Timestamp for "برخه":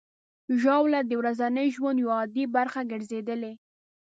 2.55-2.79